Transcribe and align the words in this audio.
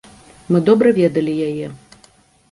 Мы 0.53 0.61
добра 0.69 0.93
ведалі 0.99 1.33
яе. 1.49 1.67